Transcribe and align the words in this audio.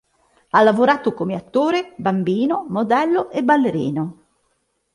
Ha 0.49 0.63
lavorato 0.63 1.13
come 1.13 1.35
attore 1.35 1.93
bambino, 1.95 2.65
modello 2.67 3.29
e 3.29 3.43
ballerino. 3.43 4.17